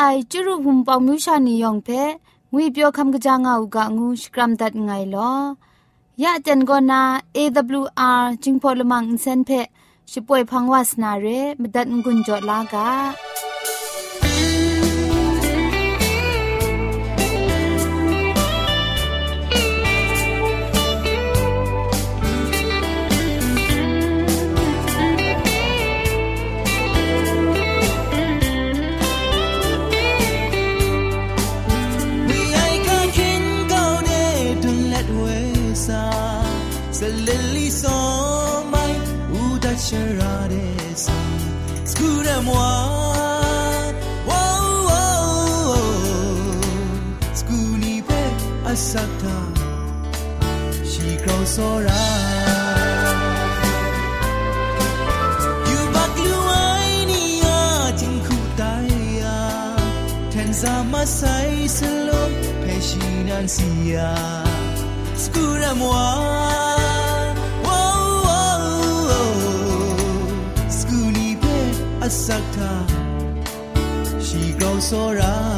[0.00, 1.88] ไอจุรุภุมปองมิวชานียองเพ
[2.52, 5.32] งุยเปียวคำกะจางอูกะงูสกรัมดัดไงลอ
[6.22, 7.02] ยะจันโกนา
[7.36, 9.50] AWR จิงพอลมังอินเซนเพ
[10.12, 11.26] ช่วยพังวาสนาเร
[11.60, 12.88] มดัดงุนจอลากา
[74.78, 75.57] ชีเ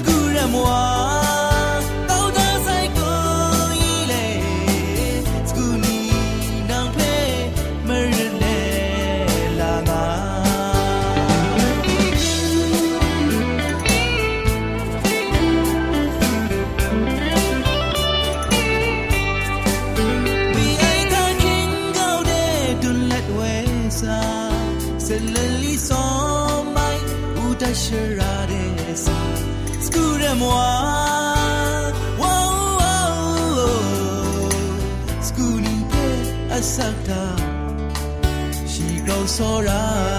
[0.00, 0.08] โจ
[1.18, 1.21] เ
[36.62, 37.36] sakta
[38.68, 40.11] she goes so right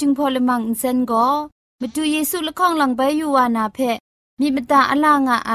[0.00, 1.26] จึงพอลมังอินเซนก็
[1.80, 3.78] มาดูเยซูละข้องหลังใบยูวานาเพ
[4.40, 5.52] มีมตาอลางอไอ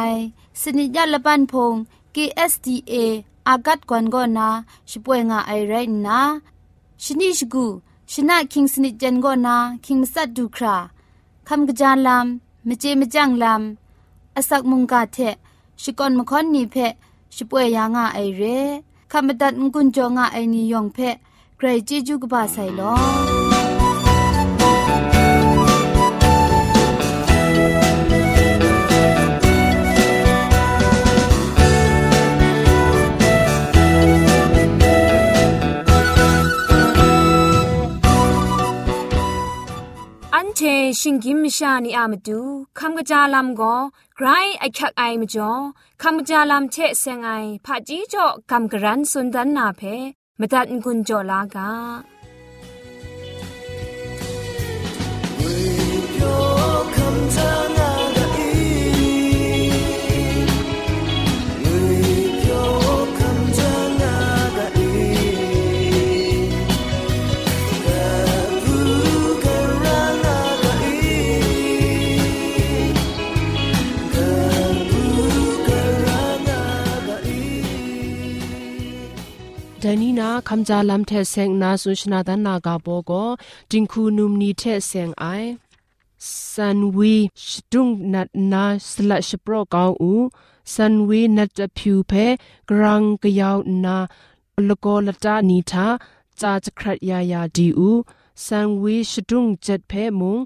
[0.62, 1.74] สนิจยละปันพง
[2.16, 2.94] KSDA
[3.48, 4.50] อากัดกวนก็นา
[4.90, 5.74] ช่วยงาไอไร
[6.06, 6.20] นะ
[7.04, 7.66] ชนิชกู
[8.12, 9.56] ชนะคิงสนิจเจนก็นา
[9.86, 10.76] คิงมัสัดดูครา
[11.48, 15.18] คำกระจายลำมเจมจังลำอาศักมุงกาเท
[15.82, 16.76] ชิกอนมคอนนีเพ
[17.36, 18.44] ช่วยยางาไอเร
[19.12, 20.98] คำบัดงกุนจงาไอนิยองเพ
[21.58, 22.94] ใครจีจูกบาไซลอ
[40.58, 40.62] เช
[41.00, 42.42] ชิงกิมชานีอามาดู
[42.80, 43.76] คำกระจาลำก็
[44.16, 44.28] ไกร
[44.60, 45.52] ไอคักไอมาจ่อ
[46.02, 47.30] คำกระจาลำเชเซงไอ
[47.66, 49.82] ผาจีจ่อคำกระรันสุนดันนาเพ
[50.40, 52.13] มตัดกุญจ่อลากา
[80.56, 83.12] คัมจาลัมเทเซงนาสุชนาตนากาโปโก
[83.72, 85.26] จิงคูนุมนีเทเซงไอ
[86.52, 87.16] ซันวี
[87.48, 90.14] ชดุงนัดนาสละชโปรกาวอู
[90.74, 92.14] ซันวีนัดจะพิวเพ
[92.70, 93.98] กรังกยาวนา
[94.68, 95.88] ลโกลตานีทา
[96.42, 97.92] จาจะครัดยายาดีอู
[98.46, 100.38] ซันวีชดุงเจ็ดเพมุง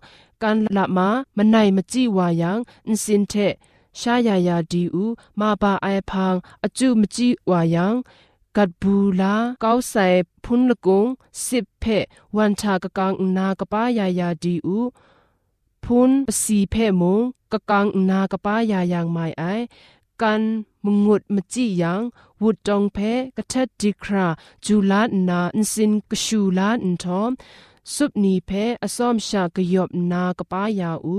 [0.42, 2.57] กันละมามันไหนมจีวายัง
[2.88, 3.33] อินสินเท
[4.00, 5.06] ရှာယာယာဒီဥ
[5.39, 7.88] မပါအိုင်ဖန်အကျုမကြည့်ဝါယံ
[8.57, 10.07] กัดบูลาเก้าใส่
[10.44, 11.06] พุนละกง
[11.45, 11.86] สิบเพ
[12.36, 14.80] วันชากะกังนากะป้ายายาดีอู
[15.83, 16.12] พุน
[16.42, 17.21] สีเพมง
[17.54, 19.44] กะกังนากะป้ายายางไม่ไอ
[20.21, 20.42] กัน
[20.83, 22.01] มงุดมจิยัง
[22.42, 22.98] วุดจองเพ
[23.38, 24.27] กะทัดดิครา
[24.65, 27.31] จูลานาอินสินกชูลาอินทอม
[27.94, 28.51] สุบนีเพ
[28.83, 31.18] อสอมชากยบนากะป้ายาอู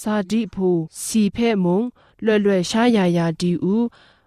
[0.00, 0.68] ซาดิพู
[1.04, 1.82] สีเพมง
[2.22, 3.76] เล่เล่ชายายาดีอู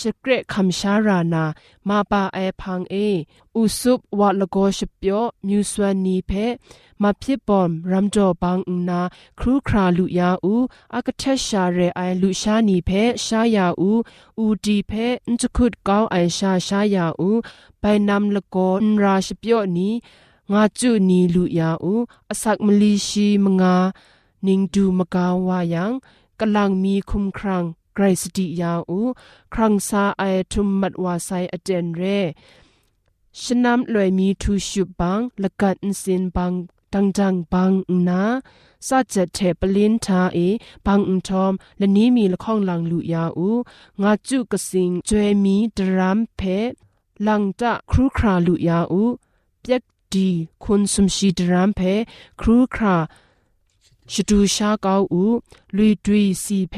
[0.00, 1.44] สเกรคำชารานา
[1.88, 2.94] มาปาไอพังเอ
[3.56, 6.32] อุสุบวัดละโกชเปียวมิวสวานีเพ
[7.02, 9.00] มาพิบอมรัมจอบางอุนา
[9.38, 10.54] ครูคราลุยาอู
[10.94, 12.90] อากเทชาเรไอลุชานีเพ
[13.24, 13.92] ชายาอู
[14.38, 14.92] อูดีเพ
[15.30, 17.30] นจคุดกาวไอชาชายาอู
[17.80, 19.90] ไปนำละโกนราชเปียวนี
[20.52, 21.94] งาจุนีลุยาอู
[22.30, 23.76] อสักมลีชีมงา
[24.46, 25.92] นิงดูมกาวายัง
[26.40, 27.64] กำลังมีคุมครัง
[27.94, 29.00] ไกรสติยาอู
[29.54, 32.02] ครังซาไอทุมมัดวาไซอเจนเร
[33.42, 36.52] ชนำลอยมีทูชุบังละกัดสินบัง
[36.92, 37.72] ดังจังบัง
[38.08, 38.22] นา
[38.88, 40.38] สัจเทปลินทาเอ
[40.86, 43.50] บังอุทอมและนี้มีละข้องลังลุยาอู
[44.02, 46.40] งาจุกสิงจวยมีดรามเพ
[47.26, 49.04] ลังตะครูคราลุยาอู
[49.60, 50.28] เปียกดี
[50.62, 51.80] คุณสมชีดรามเพ
[52.40, 52.96] ครูครา
[54.12, 55.24] ชดูชาเกาอู
[55.76, 56.76] ลุยดุยสีเพ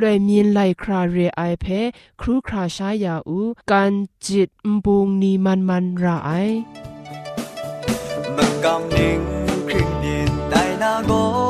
[0.00, 1.80] လွယ်မြင်လိုက်ခရာရေအိုင်ဖဲ
[2.20, 3.92] ခရူခရာရှာယာဦးကန်
[4.24, 6.56] ဂျစ်မဘုံနီမန်မန်ရာအိုင်
[8.36, 9.20] မကမ်နင်း
[9.68, 10.16] ခရင်ဒီ
[10.52, 11.45] တိုင်နာကို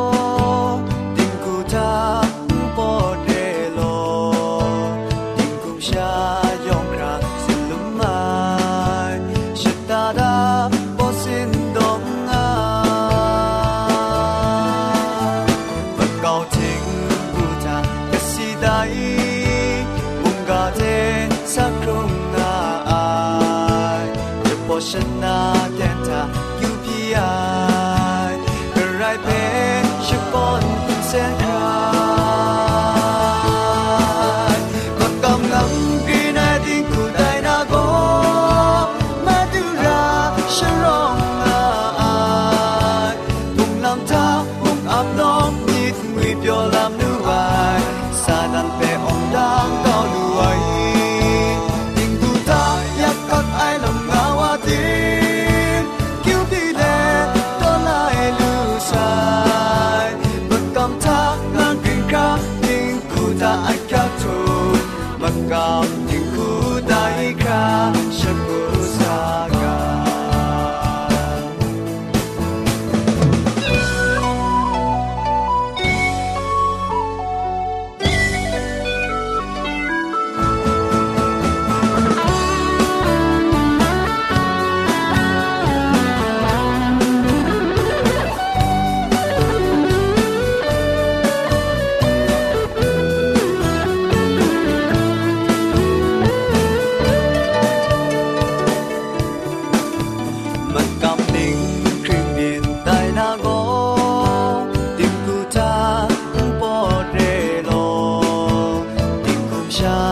[109.77, 110.06] job.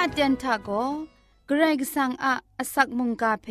[0.00, 0.70] ยะเตียนทะโก
[1.46, 3.48] เกรกสังอะอสักมุงกาเพ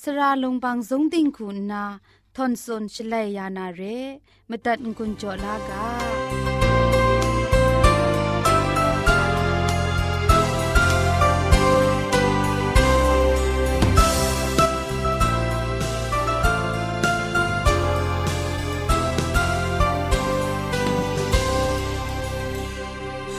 [0.00, 1.84] สระลงบางสงติงคุณนา
[2.36, 3.82] ทอนซนชลัยยานาเร
[4.50, 5.84] มตัดกุญจลากา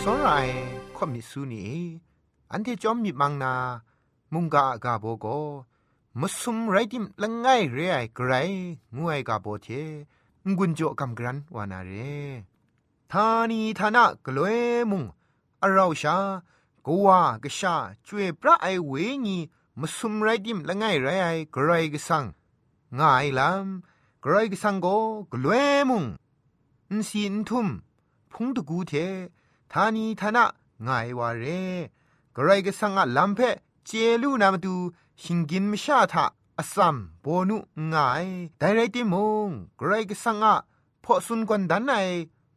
[0.01, 0.47] สราย
[0.97, 1.65] คอมิสูนี
[2.53, 3.53] อันที่จอมมีมังนา
[4.33, 5.25] มุงกากาโบโก
[6.19, 8.31] มุสุมไรดิมละไงเรไอไกร
[8.95, 9.67] งูไอกาโบเท
[10.57, 11.91] งุนโจกำกรันวานาเร
[13.11, 15.03] ทานีทานะกลวยมุง
[15.61, 16.17] อราชา
[16.85, 17.07] กว
[17.43, 17.75] กชา
[18.07, 18.93] จวยพระไอเว
[19.25, 19.37] ญี
[19.79, 22.25] มุสุมไรดิมละไงเรไอไกรกสัง
[22.99, 24.87] ง่ายลำไกรกสังโก
[25.31, 26.05] กลวยมุง
[26.89, 27.67] อินซีอินทุม
[28.31, 28.93] พุงตะกูเท
[29.71, 30.45] ทานีทานะ
[30.85, 31.45] ง่ายวาเร
[32.35, 33.39] กระไรก็สังอะลัมเพ
[33.85, 34.75] เจลูนามาดู
[35.23, 36.25] หิงกินมชาทะ
[36.59, 37.57] อสัมโบนุ
[37.93, 39.15] ง่ายแต่ไรติม
[39.47, 39.49] ง
[39.79, 40.55] กระไรก็สังอะ
[41.03, 41.93] พอสุนกวนดันไอ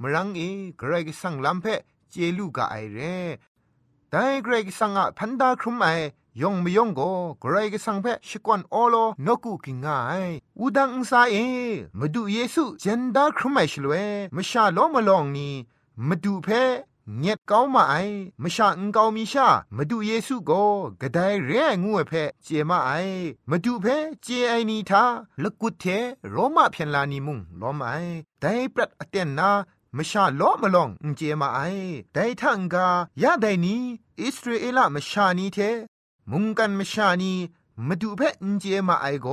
[0.01, 0.41] มรังเอ
[0.81, 1.67] กระไรก็สังลัมเพ
[2.11, 2.99] เจลูกาไอเร
[4.11, 5.87] แต่กระไรก็สังอะพันดาครุมไอ
[6.41, 7.11] ยองไม่ยองก็
[7.43, 10.27] กรไรก็สังเพชิกวนอโลนกุกิงง่าย
[10.59, 11.37] อุดังอุซาเอ
[11.99, 13.95] มาดูเยซูเจนดาครุมไอชลเว
[14.35, 15.53] มชาโลมาลองนี่
[16.09, 16.49] มาดูเพ
[17.15, 17.95] เงียดเก้ามาไอ
[18.43, 20.51] มชาอังเกามีชามาดูเยซูโก
[21.01, 22.93] กระไดเร่งูเพเจมาไอ
[23.51, 23.87] มาดูเพ
[24.23, 25.05] เจไอนีทา
[25.43, 25.85] ละกุดเท
[26.31, 27.91] โรมาเพียนลานีมุงล้อมไอ
[28.41, 29.51] แต่ปรัดอเตนนา
[29.97, 31.61] มชาล้อมาลองอุเจมาไอ
[32.13, 32.87] แต่ทังกา
[33.23, 33.83] ยาไดนี้
[34.21, 35.59] อิสราเอลมชานีเท
[36.31, 37.35] มุงกันมชานี
[37.87, 39.29] มาดูเพอุเจมาไอโก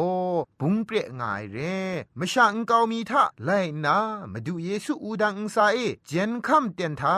[0.60, 1.58] บุงเปรง่ายเร
[2.20, 3.50] มชาอังเกามีทาไล
[3.86, 3.98] นา
[4.32, 5.78] มาดูเยซูอูดังอุซาเอ
[6.08, 7.18] เจนคัมเตียนทา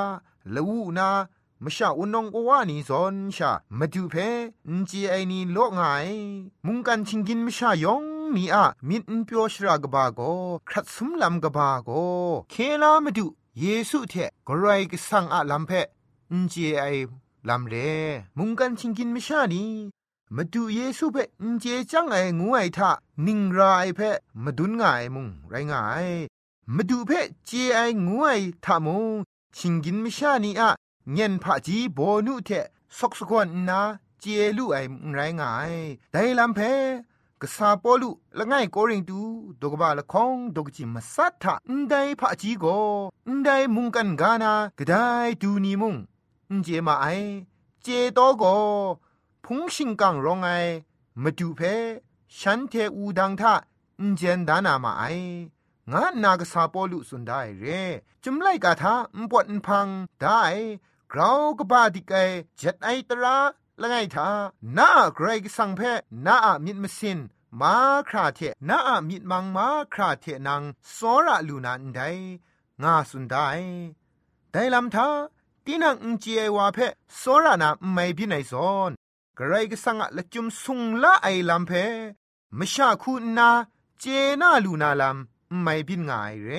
[0.54, 1.10] ละวูนา
[1.64, 4.16] มชาอุนงกวานีซอนชามาดูเพ
[4.76, 5.82] นจีไอนีโลกไง
[6.66, 8.04] มุงกันชิงกินมชายอง
[8.36, 10.20] นีอะมินเปียวชรากบาโก
[10.70, 11.90] ครัดสุมลำกบาโก
[12.52, 13.26] เคลามาดู
[13.60, 14.14] เยซูเท
[14.48, 15.72] กรายกสังอะลำเพ
[16.32, 16.84] นจีไอ
[17.48, 17.76] ลำเร
[18.38, 19.66] มุงกันชิงกินมชานี
[20.36, 22.92] มาดูเยซูเพนเจจังไองูไอทะ
[23.26, 24.00] นิงรายเพ
[24.44, 24.84] มาดุนไง
[25.16, 25.74] มุงไรไง
[26.76, 27.12] มาดูเพ
[27.46, 28.28] เจไองูไอ
[28.66, 29.16] ทะมุง
[29.58, 30.70] ชิงกินมิชานีอะ
[31.14, 32.50] เงินผาจีโบนุเท
[32.98, 33.82] สกสกวนนา
[34.20, 34.26] เจ
[34.58, 34.78] ลูไอ
[35.14, 35.74] ไรงาย
[36.12, 36.60] ไดลัมเพ
[37.42, 39.20] กษาปอลุละไงโกริงตู
[39.62, 42.66] ดกบาละคองดกจิมสัทธะอนไดผาจีโก
[43.28, 44.94] อนไดมุงกันกานากะได
[45.42, 45.96] ดูนีมุง
[46.50, 47.06] อนเจมาไอ
[47.84, 48.44] เจโตโก
[49.44, 50.50] พุงชิงกังรองไอ
[51.22, 51.62] มาดูเพ
[52.38, 53.54] ฉันเทอูดังทะ
[54.00, 55.04] อนเจนดานามาไอ
[55.92, 57.66] งานนากษาปอลุสุนได้เร
[58.24, 59.88] จุมไลกาทาอุปวดพัง
[60.20, 60.44] ได้
[61.12, 62.16] กราวกบาดิกไอ
[62.58, 63.38] เจ็ดไอตรา
[63.82, 64.30] ละไงทา
[64.78, 65.82] นาเกรกสังเพ
[66.26, 67.20] นาอะมิดมสิน
[67.62, 67.76] มา
[68.10, 68.40] คราเท
[68.70, 70.62] นาอะมิดมังมาคราเทนัง
[70.96, 72.00] สอระลูนันได
[72.82, 73.48] งาสุนได้
[74.52, 75.08] แต่ลำทา
[75.66, 76.78] ตีนังอุจเอวาเพ
[77.22, 78.92] สอระนาไม่พินัยซอน
[79.38, 81.72] กรกสังอะละจุมสุงละไอลำเพ
[82.58, 83.50] มชาคูนา
[84.00, 84.04] เจ
[84.42, 86.52] นาลูนาลำ ไม่พินงายเร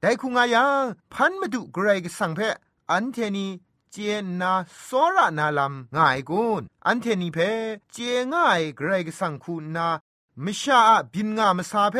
[0.00, 2.40] แต่คุงายังพันมาดุเกรกสังเพ
[2.90, 3.46] อันเทนี
[3.92, 4.52] เจนนา
[4.86, 7.38] สอระนาลำง่ายกุนอันเทนีเพ
[7.92, 7.96] เจ
[8.32, 9.88] ง่ายเกรกสังคูนา
[10.44, 10.80] มชา
[11.12, 11.96] บินงามสาเพ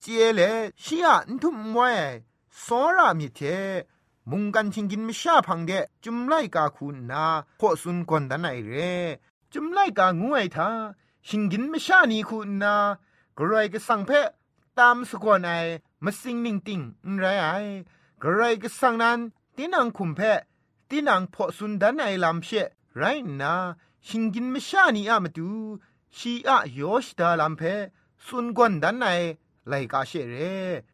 [0.00, 0.40] เจเล
[0.82, 1.90] ชียนทุมไว้
[2.64, 3.40] สอระมิเท
[4.30, 5.72] มุงกันชิงกินมชาพังเด
[6.04, 7.24] จุมไลกาคูนา
[7.60, 8.74] พอสุนกอนดันไอเร
[9.52, 10.68] จุมไลกางูไอทา
[11.28, 12.74] ชิงกินไม่ชานีคุณนา
[13.36, 14.28] กระไรก็สั่งเพะ
[14.78, 15.50] ตามสกวนไอ
[16.04, 16.80] มาสิงนิ่งติง
[17.18, 17.48] ไรไอ
[18.22, 19.18] กระไรก็สั่งนั้น
[19.56, 20.40] ตีนังคุมเพะ
[20.88, 23.02] ตีนังพอสุนดันไอลำเชะไร
[23.40, 23.54] นา
[24.06, 25.50] ชิงกินไม่ชานีอะมาดู
[26.16, 27.62] ชีอะโยชดาลำเพ
[28.26, 29.08] สุนกวนดันไอ
[29.68, 30.36] ไลกาเชเร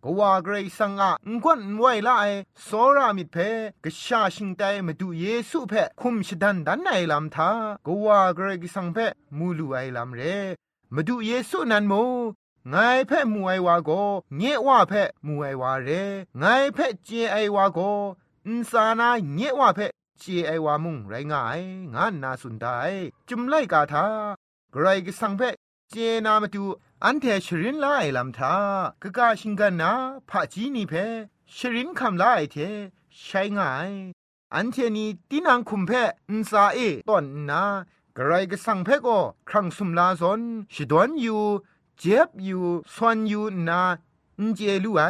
[0.05, 1.11] ก็ว่าเกรซังอะ
[1.43, 2.25] งวนไวละไอ
[2.63, 3.37] โซรามิเพ
[3.85, 7.51] กชาชิงไตมาดูเยซูเพคุมชดันดันไอลำทา
[7.87, 8.99] ก็ว่าเกรกิสังเพ
[9.39, 10.23] มูลูไอลำเร
[10.95, 11.95] มาดูเยซูนันโม
[12.71, 12.77] ไง
[13.07, 13.91] เพ่มูไอวาโก
[14.37, 15.91] เงว่าเพ่มูไอวาเร
[16.39, 17.79] ไงเพ่เจไอวาโก
[18.47, 19.87] อินสานาเงว่าเพ่
[20.19, 21.61] เจไอวามุงไรงาย
[21.95, 22.67] งานนาสุนได
[23.29, 24.07] จุมไลกาทา
[24.73, 25.43] ไกรกิสังเพ
[25.91, 26.65] เจนามาดู
[27.05, 28.55] อันเทชรินลาไอลำทา
[29.03, 29.93] กะกาชิงกันนา
[30.29, 30.95] พะจีนีเพ
[31.57, 32.57] ชรินคำลาไอเท
[33.23, 33.91] ใช้ง่าย
[34.55, 35.91] อันเทนีตีนังคุมเพ
[36.29, 36.79] อินซาเอ
[37.09, 37.63] ตอนนา
[38.17, 40.41] กระไรก็สั่งเพก็ครั้งสุมลาซอน
[40.75, 41.43] ชิดวนอยู่
[42.01, 43.83] เจ็บอยู่สวนอยู่นา
[44.55, 45.03] เจลูไอ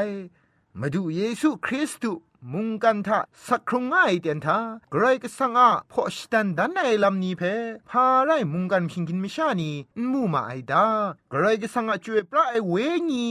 [0.78, 2.20] มาดูเยซูคริสต์
[2.52, 4.58] มุงกันทะสักครงง่ายเตียนทา
[4.92, 7.42] กรก็สังอาพอชตันดันไอลำนี้เพ
[7.90, 9.70] พาไรมุงกันพิงกินมิชานี
[10.12, 10.84] มูมาไอดา
[11.32, 12.74] กรก็สังอาจวยพระไอเว
[13.10, 13.24] งี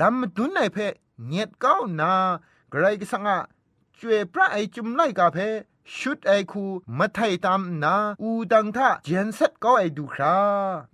[0.00, 0.78] ลำดุนไอเพ
[1.26, 2.12] เงียดก้าวนา
[2.72, 3.38] กรก็สังอา
[3.98, 5.38] จวยพระไอจุมไลกาเพ
[5.98, 6.64] ชุดไอคู
[6.98, 10.36] มาไทยตามนาอูดังท่าเจนเซ็ตก็ไอดูครา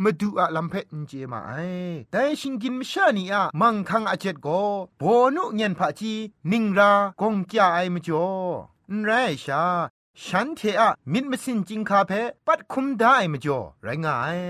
[0.03, 1.53] มาดูอะลำเพนเจมาไอ
[2.11, 4.63] แต่ชิงกินมชานีอะมังคังอาเจ็ดก็
[4.99, 5.03] โบ
[5.35, 6.15] นุเงียนผาจี
[6.51, 8.27] นิงรากงจ้าไอมจ่อ
[8.93, 9.11] นไร
[9.45, 9.65] ชา
[10.25, 12.13] ฉันเทอะมิดมสินจิงคาเพ
[12.47, 14.41] ปัดคุมได้มจ่อไรงาย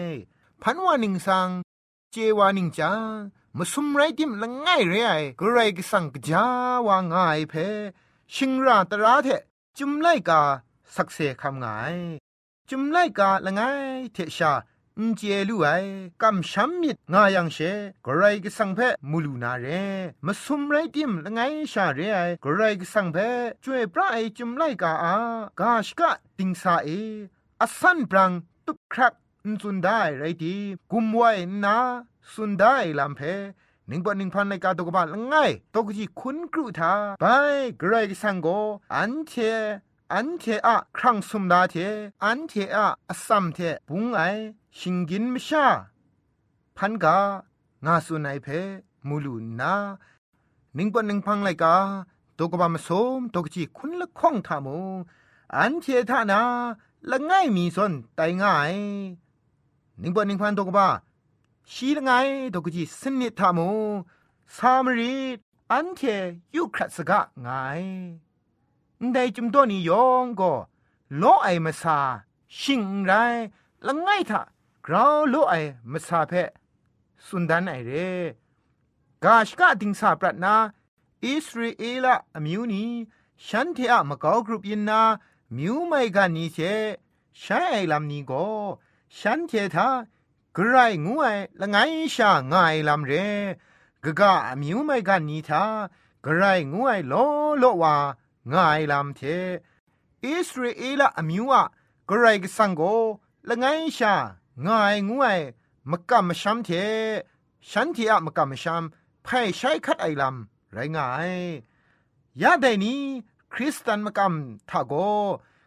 [0.62, 1.48] พันวานิงสัง
[2.12, 3.16] เจวานิงจาง
[3.56, 6.44] มาสุมไรดิมละง่ายเรไอกรไรก็สังกจา
[6.86, 7.54] วางง่ายเพ
[8.34, 9.28] ชิงราตราเท
[9.80, 10.42] จุมไลกา
[10.94, 11.66] สักเซคำไง
[12.68, 13.60] จุมไลกาละไง
[14.12, 14.52] เทชา
[14.98, 15.68] อินเจลูไอ
[16.22, 17.58] กำช้ำมิดงายังเช
[18.06, 19.66] กไรก็สังเพมูลูนาเร
[20.26, 21.40] มาสุมไรติมละไง
[21.72, 23.16] ชาเรไอกไรก็สังเพ
[23.62, 25.14] ช่วยพระไอจุมไลกาอา
[25.60, 26.88] กาชกะติงสาเอ
[27.60, 28.30] อสันปรัง
[28.66, 29.14] ตุกครัก
[29.62, 30.54] สุนได้ไรดี
[30.90, 31.30] กุมไว้
[31.64, 31.76] นา
[32.32, 33.20] สุนได้ลำเพ
[33.88, 37.24] หนิ่งปอนิ่งพันในกาตกบาลง่ายตกจีคุณกรุธาไป
[37.80, 38.48] กรกสังโก
[38.94, 39.32] อันเท
[40.12, 41.74] อันเทอะครั้งสมดาเท
[42.24, 44.20] อันเทอะอสัมเทปุงไอ
[44.78, 45.66] ชิงกินมชา
[46.76, 47.18] พันกา
[47.84, 48.46] งาสุนัยเพ
[49.08, 49.74] มูลูนา
[50.76, 51.76] นิ่งปอนิ่งพังไลกา
[52.38, 54.78] ตกบามาสมตกจีคุณละข้องทามู
[55.56, 56.40] อันเททานา
[57.10, 58.74] ละง่ายมีสนไตง่าย
[59.98, 60.88] หนิ่งปอนิ่งพันตกบา
[61.72, 62.10] ชีละไง
[62.54, 63.70] ตกจีสนิทามู
[64.56, 65.16] สามรี
[65.72, 66.00] อันเท
[66.54, 67.48] ยุครัสกะไง
[69.12, 70.52] ได้จุมตัวนี้ยองก็
[71.18, 71.98] โลไอมาซา
[72.58, 73.12] ชิงไร
[73.86, 74.40] ละไงทะ
[74.86, 75.54] กราวโลไอ
[75.92, 76.32] มาซาเพ
[77.26, 77.90] สุนดันไอเร
[79.24, 80.54] กาชกะติงสาปรัตนา
[81.24, 82.84] อิสราเอลอมิวนี
[83.46, 85.00] ฉันเทอะมะกอกรุปยินนา
[85.56, 86.58] มิวไม่กันนี้เช
[87.40, 88.44] ใช้ไอลำนี้ก็
[89.18, 89.88] ฉันเททา
[90.58, 91.76] กรายงวยละไง
[92.14, 93.12] ชาง่ายลำเร
[94.04, 95.64] กะกะมิวไม่กันนีทา
[96.24, 97.14] กรายงวยโล
[97.58, 97.94] โลว่า
[98.52, 99.20] ง่ายลำเท
[100.24, 101.64] อิสราเอลอมิวอะ
[102.10, 102.82] กรายกสังโก
[103.48, 103.64] ละไง
[103.96, 104.14] ชา
[104.66, 105.38] ง่ายงวย
[105.90, 106.68] มะกะมะชัมเท
[107.70, 108.82] ฉันที่อะมะกะมะชัม
[109.24, 111.32] ไพ่ใช้คัดไอลำไรง่าย
[112.42, 113.00] ยาได้นี้
[113.52, 114.94] คริสตันมะกำทาโก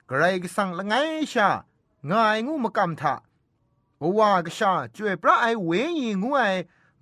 [0.09, 0.93] กรายกสังละไง
[1.33, 1.49] ชา
[2.11, 3.13] ง่ายงูมะกำทา
[4.01, 6.53] บว่ากษาจวยพระไอเวงีงวย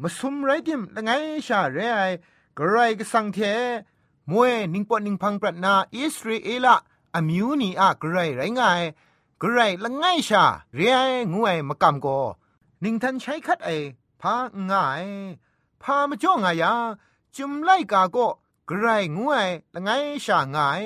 [0.02, 1.12] มาสุมไรดิมละไง
[1.48, 2.02] ชาเรไอ
[2.58, 3.40] กระไรก็สังเท
[4.32, 6.76] มวยนิงปอนิงพังปรัตนาอิสราเอละ
[7.16, 8.62] อมิวนีอะกระไรไรไง
[9.42, 11.00] กระไรละไงชาเรไอ
[11.34, 12.08] งวยมากำโก
[12.84, 13.70] นิงทันใช้คัดไอ
[14.22, 14.36] พา
[14.70, 15.06] ง่าย
[15.82, 16.74] พามาจ้องายา
[17.36, 18.18] จุมไลกาโก
[18.70, 19.90] กระไรงวยละไง
[20.26, 20.84] ชาง่าย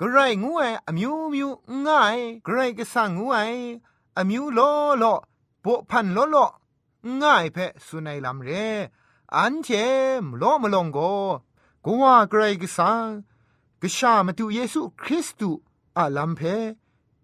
[0.00, 1.48] กระไรงวยอมิวมิว
[1.86, 3.52] ง่ายกระไรก็สังงวย
[4.19, 5.17] အမျိုးလောလော
[5.63, 6.49] ပိုဖန်လောလော
[7.19, 8.67] ငိုင်ဖဲဆုနိုင်လမ်ရဲ
[9.35, 9.85] အန်ချေ
[10.23, 11.21] မလောမလုံကို
[11.85, 12.91] ကိုဝဂရိကဆာ
[13.81, 15.51] ကရှာမတူယေရှုခရစ်တု
[15.97, 16.55] အလမ်ဖဲ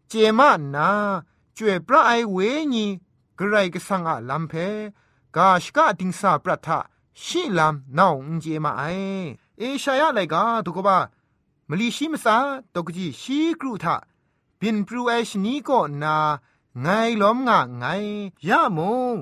[0.09, 0.89] เจมานา
[1.57, 2.37] จวยพระไอเว
[2.73, 2.85] ญี
[3.37, 4.53] กระไรก็สังอาลัมเพ
[5.35, 6.79] กาชกะติงสาปรัทะ
[7.23, 8.83] ชิลัมนาวอุเจมาไอ
[9.59, 10.97] เอชายะไลกาตุกบา
[11.69, 12.37] มลีชิมสา
[12.73, 13.95] ตกจีชีกรุทะ
[14.59, 16.15] บินปรูไอชนีก็นา
[16.82, 16.88] ไง
[17.22, 17.84] ล้อมงะไง
[18.48, 18.80] ยะม
[19.12, 19.14] ง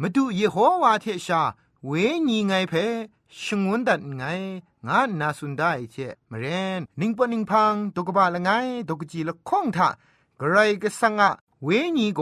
[0.00, 1.42] มาดูเยโฮวาเทชา
[1.86, 1.90] เว
[2.28, 2.74] ญีไงเพ
[3.40, 4.24] ชงวนดัดไง
[4.88, 5.96] งานนาสุนได้เจ
[6.30, 6.44] มเร
[6.78, 8.50] นนิงปนิงพังตกบะละไง
[8.88, 9.88] ตกจีละข้องทะ
[10.40, 11.30] กไรก็สังะ
[11.64, 12.20] เวญีโก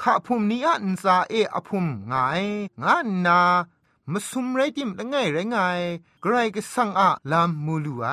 [0.00, 2.14] ข้าพุมนี้อันซาเออพุมไง
[2.82, 3.40] งานนา
[4.12, 5.56] มาซุมไรติมละไงไรไง
[6.22, 8.06] ไกรก็สังอะลามมูลูไอ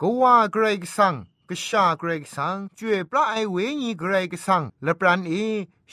[0.00, 1.14] ก็ว่าไกรก็สัง
[1.50, 5.34] กษาเกรกสังจวยปลาไอเวญีเกรกสังและปรันเอ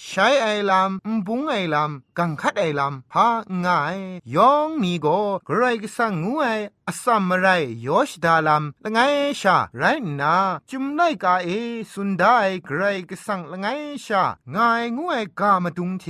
[0.01, 3.27] ใช้ไอลำมบุงไอลำกังคัดไอลำพา
[3.65, 3.97] ง่าย
[4.35, 5.07] ยองมีโก
[5.45, 6.45] เกรกสังงูไอ
[6.87, 7.47] อสัมมไร
[7.85, 8.99] ยอชดาลำละไง
[9.41, 9.83] ชาไร
[10.21, 10.35] นา
[10.69, 11.49] จุมไลกาเอ
[11.91, 13.67] สุนได้เกรกสังละไง
[14.05, 14.23] ชา
[14.55, 16.05] ง่ายงูไอกามาดุงเท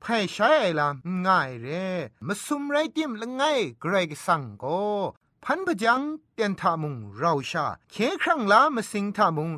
[0.00, 1.66] ไพ่ใช้ไอลำง่ายเร
[2.26, 3.42] มาซุมไรติมละไง
[3.80, 4.64] เกรกสังโก
[5.46, 6.02] พันพจัง
[6.34, 9.50] เตียนทามุงเราชาเคครั้งลามาสิงทามุง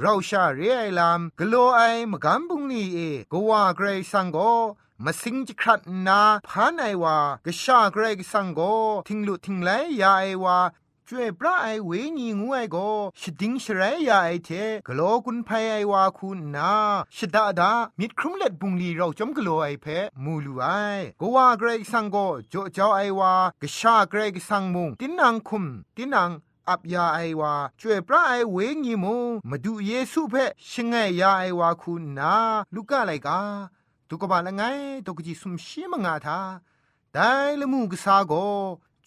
[0.00, 1.80] เราชาเรียไอลามกโลไอ
[2.10, 2.98] มกำบุงนี่เอ
[3.32, 4.38] กว่าเกรซังโก
[5.04, 8.60] มาสิงจิครัดนาพานไอวากชาเกรกสังโก
[9.08, 10.56] ทิงลุทิงไลยาไอวา
[11.16, 12.76] ช่วยพระไอเวญีงูไอโก
[13.20, 14.50] ชดิงชรายาไอเท
[14.86, 16.72] กโลกุนไพไอวาคุณนา
[17.16, 19.86] ชดาดามิดครุมเล็ดบุงลีเราจอมกโลไอเพ
[20.24, 20.66] มูลูไอ
[21.20, 22.16] ก็ว่าเกรกสังโก
[22.50, 25.64] โจเจ้าไอวากชาเกรกสังมุงตินังคุม
[25.96, 26.30] ตินัง
[26.68, 29.16] อับยาไอวาช่วยพระไอเวงีมู
[29.48, 30.34] มาดูเยซูเพ
[30.70, 32.34] ชงไงยาไอวาคุณนา
[32.74, 33.40] ลูกอะไรกา
[34.08, 34.62] ตุกบาละไง
[35.06, 36.38] ตุกจิสุมชีมงาทา
[37.12, 38.34] ได้ละมูกษาโก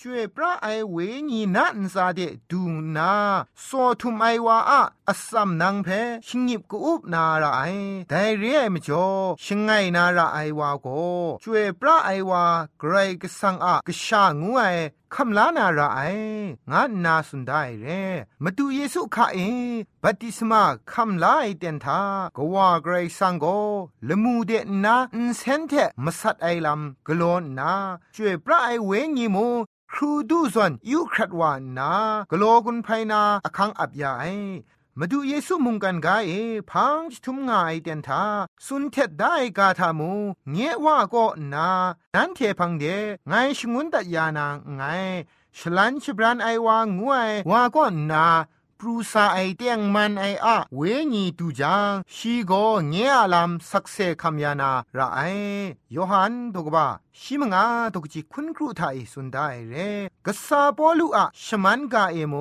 [0.05, 2.63] ကျွေပရအိုင်ဝေညီနန်စာတဲ့ဒူ
[2.97, 3.13] နာ
[3.67, 4.73] စောထုမိုင်ဝါအ
[5.11, 12.45] အစမ်နန်းဖဲရှင်ညစ်ကူဥပနာရအိုင်ဒိုင်ရဲမကျော်ရှင်ငိုင်နာရအိုင်ဝါကိုကျွေပရအိုင်ဝါ
[12.81, 14.85] ဂရိတ်ကဆန်အခရှာငူအိုင်
[15.15, 16.01] คำลานาราไอ
[16.71, 17.87] งานาสุนได้เร
[18.43, 19.39] มาดูเยซูข้าเอ
[20.03, 20.63] บัติสมา
[20.93, 22.01] คำลาไอเตนทา
[22.37, 23.47] กว่าเกรซังโก
[24.09, 24.53] ละมูเด
[24.85, 25.73] นาอินเซนเท
[26.05, 27.73] มาสัดไอลำกลอนนา
[28.15, 29.37] ช่วยพระไอเวงีโม
[29.94, 31.94] ครูดูส่วนยูครัดวานนา
[32.32, 34.24] กโลกุนไพนาอคังอับยาไอ
[35.00, 36.32] มาดูเยซูมุงกันกาเอ
[36.72, 38.24] พังทุมงาไอเดนทา
[38.66, 40.12] สุนเท็ดได้กาทามู
[40.52, 41.70] เงว่าก็นา
[42.16, 42.84] นั้นเทพังเด
[43.28, 44.84] ไงชงุนตัดยานางไง
[45.58, 48.28] ฉลันชบรันไอวางงวยว่าก็นา
[48.80, 50.82] ปรูซาไอเตียงมันไออะเว
[51.14, 52.52] ญีตูจางชีโก
[52.90, 55.20] เงียลามสักเซคัมยานาระไอ
[55.96, 56.88] ยอหันตกบา
[57.22, 59.74] ชิมงาตกจิคุณครูไทยสุนได้เร
[60.26, 62.36] กษาปอลูอะชมันกาเอโม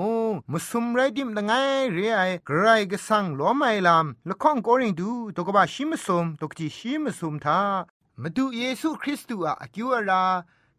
[0.51, 1.53] มุสุมไรดิมละไง
[1.93, 7.61] เรไอกรายกสังล้อไมลามละข้องโกริงดูตกบาชิมสุมตกจิชิมสุมทา
[8.23, 10.25] มาดูเยซูคริสต์อะอกิวรา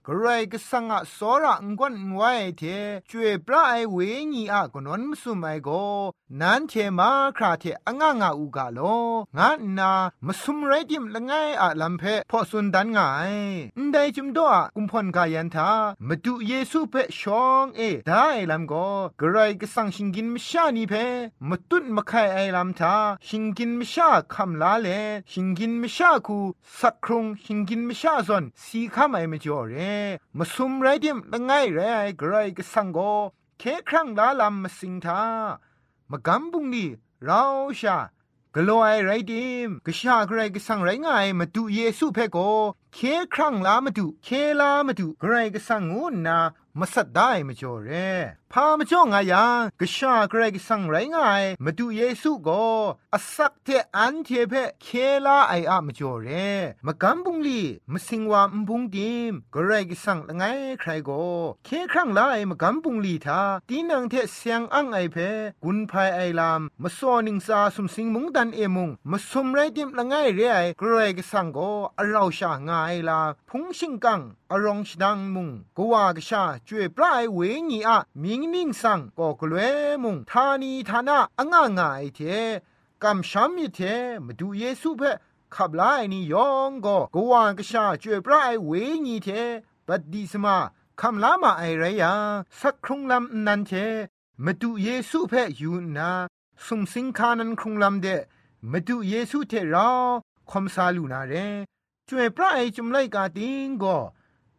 [0.09, 2.61] กรายก็สังอะสอระงวนไว้เท
[3.09, 3.97] ช่วยปลาไอเว
[4.33, 5.69] ญีอะกนนมสุไมโก
[6.41, 8.79] นั้นเทมาคราเทองางาอูกาโล
[9.37, 9.91] งานนา
[10.25, 12.99] มสุมไรดิมละไงอะลัมเพพอสุนดันไง
[13.91, 15.69] ไดจุมดอกุมพลกายันทา
[16.07, 18.73] มาดูเยซูเพชองเอได้ลัมโก
[19.19, 20.93] กรายก็สังชิงกินมชานีเพ
[21.49, 22.95] มาตุนมาไคไอลัมทา
[23.27, 24.87] ชิงกินมชาคำลาเล
[25.31, 26.39] ชิงกินมชาคู
[26.79, 29.75] สักครุงชิงกินมชาซอนสีคำไอมจ่อเร
[30.37, 31.79] มาซุมไรดิมละไงไร
[32.19, 32.99] กรก็สังโก
[33.59, 35.21] เคครั้งลาลำมาสิงทา
[36.11, 36.89] มากำบุงนี่
[37.25, 37.41] เรา
[37.79, 37.97] ชา
[38.55, 41.07] กลัวไอไรดิมกชากรก็สังไรไง
[41.39, 42.37] มาดูเยซูเพโก
[42.93, 42.99] เค
[43.33, 44.27] ครั้งลามาดูเค
[44.59, 46.39] ลามาดูกรก็สังงูนา
[46.79, 47.91] มาสัดได้มาจ่อเร
[48.53, 52.65] พามาจ่องายังกชากรกสังไรง่ายมาดูเยซูก็
[53.13, 54.87] อสักเทอันเทเพเค
[55.25, 56.27] ลาไออะมาจ่อเร
[56.85, 60.43] มากำบุงลีมาสิงวามบุงดิมกรกสังละไง
[60.79, 61.23] ใครก็
[61.65, 65.17] เคครั้งลาไอมากำบุงลีทาตีนังเทเสียงอังไอเพ
[65.63, 74.21] กุนภายไอลามมาซอนิงซาสุมสิงมุงดันเอมุงมาสมไรดิมละไงเรไอกรกสังก็อราชางายลาพุงชิงกัง
[74.51, 82.19] อรองชดังมุงกว่ากชาจวยปลายเวญีอะมิงนิ่งสังก็กลวยมุงทานีทานะอ่างงายเท
[83.03, 83.79] กำช้ำยเท
[84.25, 85.01] มาดูเยซูเพ
[85.55, 88.71] ขับไล่นี่ยองก็กว่ากชาจวยปลายเว
[89.05, 89.29] ญีเท
[89.87, 90.57] บัดดีสมา
[91.01, 92.13] คำลามาไอไรยา
[92.59, 93.71] สักครุงลำนันเท
[94.43, 96.09] มาดูเยซูเพอยู่นา
[96.65, 98.07] สุมสิงคานันครุงลำเด
[98.71, 99.89] มาดูเยซูเทรา
[100.49, 101.33] คมซาลูนาเร
[102.09, 103.97] จวยพระไอจุมไลกาติงก็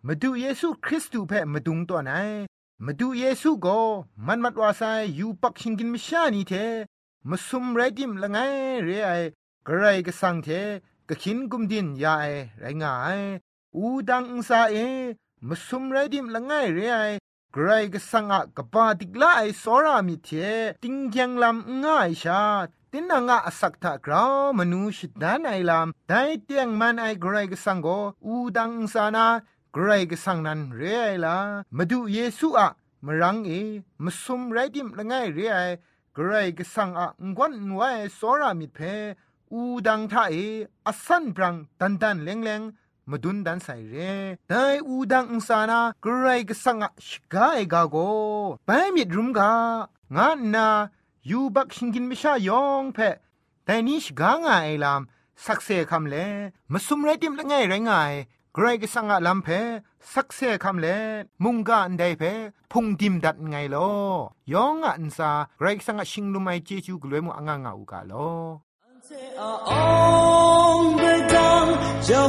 [0.07, 2.13] มาดูเยซูคริสต์เพ่มาดุงตัวไหน
[2.85, 3.79] มาดูเยซูก็
[4.27, 4.83] มันมัดวาไซ
[5.19, 6.53] ยูปักชิงกินมิชานีเท
[7.29, 8.39] มาซุมไรดิมละไง
[8.85, 9.11] เรไอ
[9.67, 10.49] กระไรก็สังเท
[11.09, 12.27] ก็ขินกุมดินยาไอ
[12.61, 13.21] ไรงาย
[13.77, 14.77] อูดังอุซาเอ
[15.49, 16.99] มาซุมไรดิมละไงเรไอ
[17.55, 20.29] กระไรก็สังอะกบาติกลาไอสอรามิเท
[20.83, 22.43] ติงยังลำง่ายชา
[22.93, 24.25] ตินางะอสักทะกรา
[24.59, 26.13] มนูชิดานไอลามได
[26.45, 27.89] เตียงมันไอกรกสังโก
[28.27, 29.27] อูดังอุซานา
[29.77, 31.37] กรกสังนันเรไอลา
[31.77, 32.69] มาดูเยซูอะ
[33.07, 33.51] มรังเอ
[34.05, 35.59] มสุมไรดิมละไงเรไอ
[36.17, 38.79] กรกสังอะงวนนวายสอรามิเพ
[39.53, 40.35] อูดังทาเอ
[40.87, 42.63] อสันปรังดันดันเลงเลง
[43.11, 43.95] มาดุนดันใส่เร
[44.49, 47.97] ได้อูดังอุสานาไกรกสังอะชกาเอกาโก
[48.67, 49.53] ไปมิดรุมกา
[50.17, 50.69] งานนา
[51.31, 53.15] ยูบักชิงกินมิชายองเพะ
[53.65, 55.03] แต่นี้ชกางไอลาม
[55.45, 56.17] สักเซคำเล
[56.73, 57.93] มาซุมไรติมละไงไรไง
[58.55, 59.49] ไกรก็สังอาลำเพ
[60.13, 60.87] สักเซคำเล
[61.45, 62.23] มุงกาอันใดเพ
[62.73, 63.91] พุงดิมดัดไงลอ
[64.53, 68.29] ยองอันซาไกรก็สังอาชิงลุไมเจจูกลวยมุอังางาอุกาลอ
[72.07, 72.29] จอ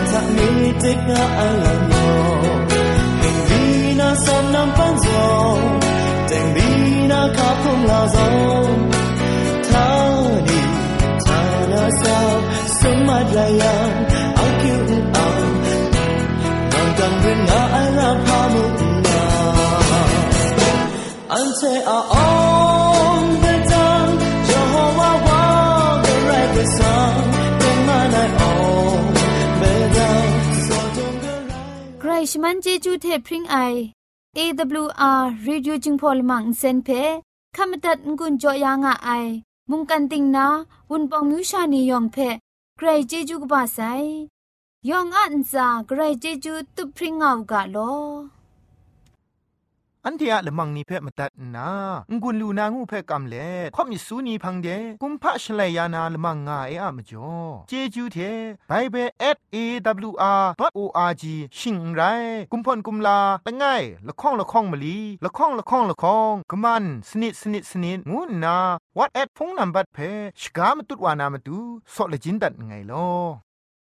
[0.00, 0.48] นทักมี
[0.82, 2.10] ติกนาไอลามยอ
[2.58, 2.60] ง
[3.18, 3.62] เห็นวี
[4.00, 5.08] นาสมน้ำปันจ
[5.56, 5.58] ง
[6.26, 6.68] แต่งวี
[7.10, 8.16] นาคาพุ่งลาจ
[8.64, 8.68] ง
[9.68, 9.88] ท่า
[10.48, 10.64] นี้
[11.84, 12.40] myself
[12.78, 14.03] so much I
[21.64, 24.08] Ante a on the down
[24.48, 25.42] Jehovah wa
[26.04, 27.22] the right song
[27.60, 29.04] Then man I on
[29.60, 30.28] the down
[30.66, 33.56] So don't go right ใครชมันเจจูเทพริงไอ
[34.38, 36.88] AWR Radio จึงพอลมังเซนเพ
[37.56, 39.26] ขมตัดงุนจอยางอ้าย
[39.70, 40.46] มุงกันติงนา
[40.90, 42.16] วุนปองมิวชานียองเพ
[42.76, 43.78] ใครเจจูกบาไซ
[44.88, 48.33] ยองอันซาใครเจจูตุพริ้งเอากาโลอ
[50.06, 51.68] อันเทียละมังนิเพ่มาตัดนา
[52.22, 54.68] งุนลูนางูเพ่กำเล่ข่อมิสูนีพังเด
[55.02, 57.32] กุมพะชเลยานาละมังงาเออะมจ่อ
[57.68, 58.18] เจจูเท
[58.68, 59.08] ไบเบิล
[59.54, 61.24] @awr.org
[61.58, 62.02] ชิงไร
[62.52, 63.64] กุมพ่นกุมลาละไง
[64.08, 68.58] ละข้องละข้องมะลีละข้องละข้องละข้องกะมันสนิดสนิดสนิดงูนา
[68.96, 69.98] what at พงนัมบัดเพ
[70.40, 71.58] ชกามตุดวานามตุ
[71.94, 73.43] ซอเลจินดัดไงลอ